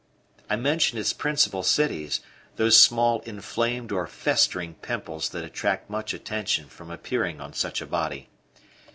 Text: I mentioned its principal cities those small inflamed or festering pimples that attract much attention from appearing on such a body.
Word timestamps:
I 0.49 0.55
mentioned 0.55 0.99
its 0.99 1.13
principal 1.13 1.61
cities 1.61 2.21
those 2.55 2.75
small 2.75 3.19
inflamed 3.19 3.91
or 3.91 4.07
festering 4.07 4.73
pimples 4.81 5.29
that 5.29 5.43
attract 5.43 5.91
much 5.91 6.11
attention 6.11 6.69
from 6.69 6.89
appearing 6.89 7.39
on 7.39 7.53
such 7.53 7.81
a 7.81 7.85
body. 7.85 8.27